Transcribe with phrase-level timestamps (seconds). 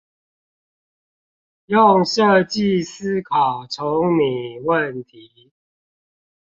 [1.67, 5.51] 用設計思考重擬問題